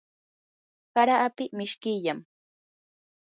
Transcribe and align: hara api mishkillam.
hara 0.93 1.15
api 1.25 1.45
mishkillam. 1.57 2.19